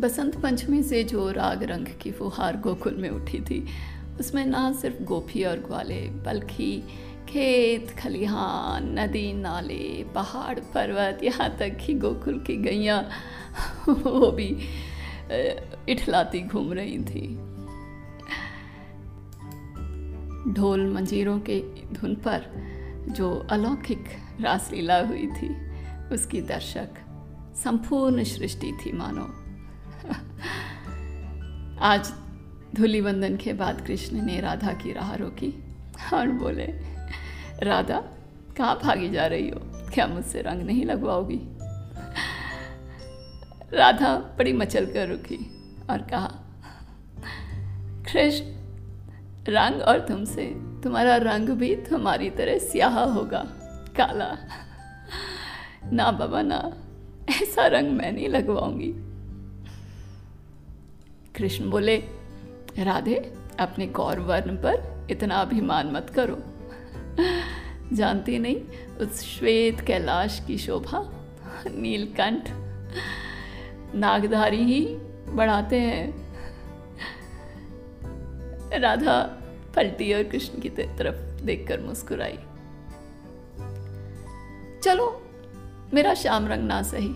बसंत 0.00 0.40
पंचमी 0.40 0.82
से 0.82 1.04
जो 1.04 1.30
राग 1.30 1.62
रंग 1.62 1.86
की 2.00 2.12
फुहार 2.12 2.56
गोकुल 2.56 2.94
में 2.94 3.10
उठी 3.10 3.40
थी, 3.40 3.66
उसमें 4.20 4.46
ना 4.46 4.72
सिर्फ़ 4.72 5.02
गोपी 5.02 5.44
और 5.44 5.58
ग्वाले, 5.58 6.10
बल्कि 6.10 6.82
खेत, 7.28 7.90
खलिहान, 7.90 8.98
नदी, 8.98 9.32
नाले, 9.32 10.04
पहाड़, 10.14 10.60
पर्वत, 10.60 11.18
यहाँ 11.22 11.56
तक 11.56 11.76
कि 11.76 11.94
गोकुल 11.94 12.38
की 12.40 12.56
गैया, 12.56 13.10
वो 13.88 14.30
भी 14.30 14.56
इठलाती 15.88 16.40
घूम 16.40 16.72
रही 16.72 16.98
थी। 16.98 17.36
ढोल 20.52 20.92
मंजीरों 20.92 21.40
के 21.40 21.60
धुन 21.92 22.14
पर 22.14 22.46
जो 23.08 23.46
अलौकिक 23.50 24.04
रासलीला 24.40 25.06
हुई 25.06 25.26
थी, 25.26 25.56
उसकी 26.12 26.40
दर्शक 26.40 26.88
संपूर्ण 27.56 28.24
सृष्टि 28.24 28.72
थी, 28.72 28.92
मानो। 28.92 29.43
आज 31.84 32.12
धूली 32.74 33.00
वंदन 33.00 33.36
के 33.36 33.52
बाद 33.52 33.86
कृष्ण 33.86 34.22
ने 34.22 34.40
राधा 34.40 34.72
की 34.72 34.92
राह 34.92 35.14
रोकी 35.14 35.64
और 36.14 36.28
बोले, 36.28 36.64
राधा, 37.62 38.02
कहाँ 38.56 38.80
भागी 38.84 39.10
जा 39.10 39.26
रही 39.26 39.48
हो? 39.48 39.60
क्या 39.94 40.06
मुझसे 40.06 40.42
रंग 40.42 40.62
नहीं 40.62 40.84
लगवाओगी? 40.84 41.40
राधा 43.76 44.16
बड़ी 44.16 44.52
मचल 44.52 44.86
कर 44.86 45.08
रुकी 45.08 45.36
और 45.90 45.98
कहा, 45.98 46.34
कृष्ण, 48.12 48.46
रंग 49.48 49.82
और 49.82 49.98
तुमसे 49.98 50.46
तुम्हारा 50.82 51.16
रंग 51.16 51.48
भी 51.48 51.76
तुम्हारी 51.76 52.30
तरह 52.30 52.58
स्याह 52.58 53.00
होगा, 53.00 53.44
काला। 53.96 54.38
ना 55.92 56.10
बाबा, 56.10 56.42
ना, 56.42 56.72
ऐसा 57.42 57.66
रंग 57.66 57.90
मैं 57.90 58.12
नहीं 58.12 58.28
लगवाऊँगी। 58.28 59.13
कृष्ण 61.36 61.70
बोले, 61.70 61.96
राधे, 62.78 63.34
अपने 63.60 63.86
कौर 63.86 64.20
वर्ण 64.20 64.56
पर 64.56 65.06
इतना 65.10 65.34
अभिमान 65.34 65.86
मत 65.86 66.10
करो। 66.10 66.38
जानती 67.96 68.38
नहीं, 68.38 68.62
उस 68.96 69.38
श्वेत 69.38 69.80
कैलाश 69.80 70.44
की 70.46 70.58
शोभा, 70.58 71.12
नीलकंठ, 71.66 72.48
नागधारी 73.94 74.64
ही 74.64 74.96
बढ़ाते 75.28 75.80
हैं। 75.80 76.32
राधा 78.80 79.22
पलटी 79.76 80.12
और 80.12 80.22
कृष्ण 80.22 80.60
की 80.60 80.68
तरफ़ 80.68 81.44
देखकर 81.44 81.80
मुस्कुराई। 81.80 82.38
चलो, 84.82 85.22
मेरा 85.94 86.14
श्याम 86.14 86.46
रंग 86.46 86.64
ना 86.64 86.82
सही, 86.82 87.12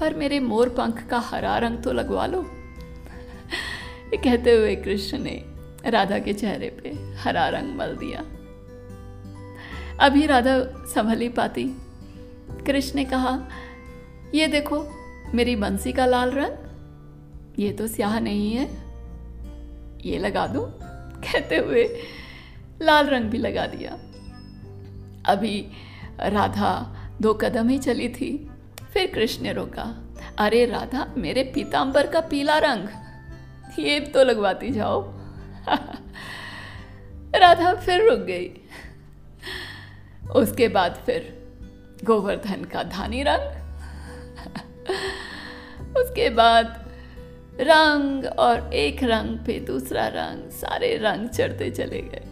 पर 0.00 0.14
मेरे 0.14 0.40
मोर 0.40 0.68
पंख 0.68 1.06
का 1.06 1.18
हरा 1.18 1.58
रंग 1.58 1.78
तो 1.78 1.92
लगवा 1.92 2.26
लो। 2.26 2.59
ये 4.10 4.16
कहते 4.16 4.52
हुए 4.52 4.76
कृष्ण 4.76 5.18
ने 5.18 5.44
राधा 5.86 6.18
के 6.18 6.32
चेहरे 6.32 6.68
पे 6.68 6.88
हरा 7.14 7.48
रंग 7.48 7.76
मल 7.76 7.96
दिया। 7.96 8.20
अभी 10.06 10.26
राधा 10.26 10.60
संभल 10.86 11.18
ही 11.18 11.28
पाती। 11.28 11.64
कृष्ण 12.66 12.96
ने 12.96 13.04
कहा, 13.04 13.48
ये 14.34 14.46
देखो, 14.46 14.86
मेरी 15.34 15.56
बंसी 15.56 15.92
का 15.92 16.06
लाल 16.06 16.30
रंग, 16.30 16.56
ये 17.58 17.72
तो 17.72 17.86
स्याह 17.86 18.18
नहीं 18.20 18.52
है। 18.52 18.64
ये 20.06 20.18
लगा 20.18 20.46
दो? 20.46 20.66
कहते 21.20 21.56
हुए 21.56 21.96
लाल 22.82 23.06
रंग 23.06 23.24
भी 23.24 23.38
लगा 23.38 23.66
दिया। 23.66 23.92
अभी 25.32 25.68
राधा 26.20 26.96
दो 27.22 27.34
कदम 27.34 27.68
ही 27.68 27.78
चली 27.78 28.08
थी, 28.08 28.50
फिर 28.92 29.06
कृष्ण 29.06 29.42
ने 29.42 29.52
रोका, 29.52 30.04
अरे 30.38 30.66
राधा, 30.66 31.14
मेरे 31.16 31.44
पीताम्बर 31.44 32.06
का 32.06 32.20
पीला 32.20 32.58
रंग 32.58 32.88
ये 33.80 34.00
तो 34.00 34.24
लगवाती 34.24 34.70
जाओ। 34.70 35.12
राधा 37.34 37.74
फिर 37.74 38.10
रुक 38.10 38.18
गई। 38.18 38.50
उसके 40.36 40.68
बाद 40.68 41.02
फिर 41.06 41.48
गोवर्धन 42.04 42.64
का 42.64 42.82
धानी 42.82 43.22
रंग। 43.22 43.60
उसके 45.96 46.30
बाद 46.30 46.90
रंग 47.60 48.24
और 48.24 48.74
एक 48.74 49.02
रंग 49.02 49.38
पे 49.38 49.60
दूसरा 49.60 50.06
रंग, 50.06 50.50
सारे 50.50 50.96
रंग 50.96 51.28
चढ़ते 51.28 51.70
चले 51.70 52.00
गए। 52.00 52.22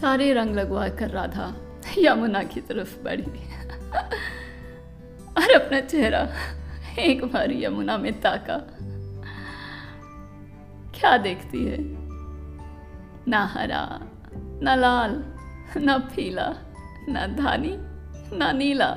सारे 0.00 0.32
रंग 0.32 0.56
लगवा 0.56 0.88
कर 0.88 1.10
राधा 1.10 1.54
यमुना 1.98 2.42
की 2.42 2.60
तरफ़ 2.60 3.02
बढ़ी। 3.02 3.46
और 5.36 5.50
अपना 5.52 5.80
चेहरा 5.80 6.32
एक 6.98 7.24
बार 7.24 7.52
यमुना 7.52 7.98
में 7.98 8.20
ताका। 8.20 8.56
क्या 11.00 11.16
देखती 11.16 11.64
है? 11.64 11.78
ना 13.28 13.44
हरा, 13.44 14.00
ना 14.62 14.74
लाल, 14.74 15.24
ना 15.76 15.98
पीला, 15.98 16.54
ना 17.08 17.26
धानी, 17.26 17.76
ना 18.36 18.52
नीला। 18.52 18.96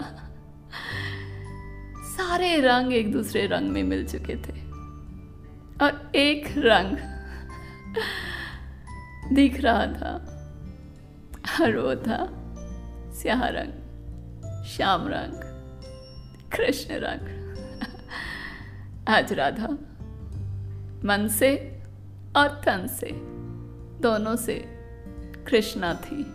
सारे 2.04 2.62
रंग 2.62 2.94
एक 2.94 3.12
दूसरे 3.12 3.46
रंग 3.46 3.70
में 3.70 3.84
मिल 3.84 4.08
चुके 4.08 4.36
थे। 4.36 4.70
और 5.86 6.12
एक 6.16 6.54
रंग 6.58 6.98
दिख 9.36 9.62
रहा 9.62 9.86
था, 9.86 10.14
और 11.62 11.78
वो 11.78 11.96
था 11.96 12.30
स्याह 13.14 13.48
रंग, 13.48 13.74
श्याम 14.66 15.08
रंग, 15.08 15.34
कृष्ण 16.52 16.94
रंग। 16.94 17.40
आज 19.08 19.34
राधा, 19.34 19.68
मन 21.06 21.28
से 21.28 21.79
और 22.38 22.62
तन 22.66 22.88
से 23.00 23.12
दोनों 24.02 24.36
से 24.36 24.56
कृष्णा 25.48 25.94
थी 26.06 26.26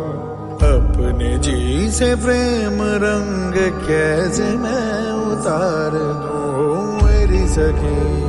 अपने 0.75 1.38
जी 1.38 1.90
से 1.90 2.14
प्रेम 2.14 2.82
रंग 2.82 3.55
कैसे 3.88 4.50
मैं 4.56 5.12
उतार 5.12 5.90
दो 5.93 6.82
मेरी 7.06 7.46
सखी? 7.46 8.22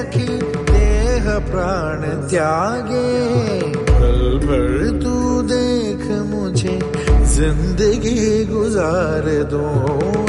फेरे 0.00 0.38
देह 0.70 1.38
प्राण 1.50 2.00
त्यागे। 2.28 3.08
पल 3.90 4.38
भर 4.38 5.00
तू 5.02 5.42
देख 5.42 6.04
मुझे, 6.26 6.78
ज़िंदगी 7.26 8.44
गुजार 8.44 9.28
दो 9.50 9.62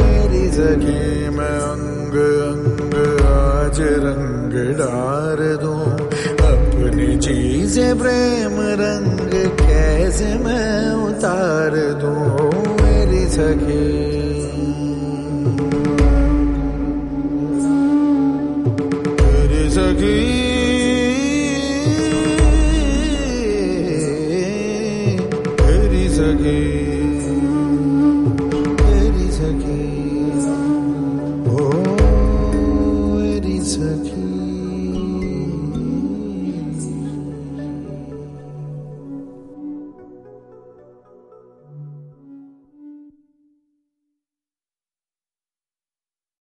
मेरी 0.02 0.48
सखी 0.48 1.30
मैं 1.30 1.58
अंग 1.60 2.16
अंग, 2.18 2.94
आज 3.26 3.82
रंग 3.82 4.78
डार 4.78 5.38
दूँ। 5.62 5.86
अपनी 6.52 7.18
चीज़ें 7.18 8.00
प्रेम 8.00 8.60
रंग, 8.60 9.32
कैसे 9.62 10.38
मैं 10.38 10.94
उतार 11.08 11.76
दूँ 12.02 12.52
मेरी 12.82 13.26
सखी 13.26 14.11